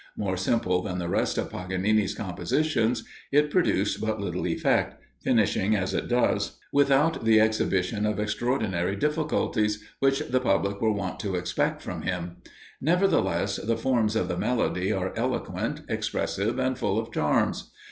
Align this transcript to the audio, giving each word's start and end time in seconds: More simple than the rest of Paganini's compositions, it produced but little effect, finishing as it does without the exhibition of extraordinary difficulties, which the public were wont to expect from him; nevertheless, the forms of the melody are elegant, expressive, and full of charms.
More 0.17 0.35
simple 0.35 0.81
than 0.81 0.97
the 0.97 1.07
rest 1.07 1.37
of 1.37 1.51
Paganini's 1.51 2.15
compositions, 2.15 3.03
it 3.31 3.51
produced 3.51 4.01
but 4.01 4.19
little 4.19 4.47
effect, 4.47 4.95
finishing 5.23 5.75
as 5.75 5.93
it 5.93 6.07
does 6.07 6.57
without 6.73 7.23
the 7.23 7.39
exhibition 7.39 8.07
of 8.07 8.19
extraordinary 8.19 8.95
difficulties, 8.95 9.87
which 9.99 10.21
the 10.21 10.39
public 10.39 10.81
were 10.81 10.91
wont 10.91 11.19
to 11.19 11.35
expect 11.35 11.83
from 11.83 12.01
him; 12.01 12.37
nevertheless, 12.81 13.57
the 13.57 13.77
forms 13.77 14.15
of 14.15 14.27
the 14.27 14.39
melody 14.39 14.91
are 14.91 15.13
elegant, 15.15 15.81
expressive, 15.87 16.57
and 16.57 16.79
full 16.79 16.97
of 16.97 17.11
charms. 17.11 17.71